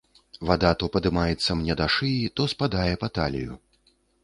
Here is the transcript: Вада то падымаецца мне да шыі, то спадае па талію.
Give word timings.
Вада 0.49 0.71
то 0.83 0.87
падымаецца 0.95 1.57
мне 1.59 1.77
да 1.83 1.87
шыі, 1.97 2.33
то 2.41 2.49
спадае 2.55 2.91
па 3.05 3.13
талію. 3.21 3.63